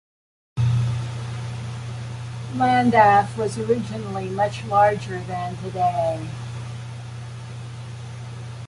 Landaff 2.57 3.37
was 3.37 3.59
originally 3.59 4.29
much 4.31 4.63
larger 4.65 5.19
than 5.25 5.55
today. 5.57 6.27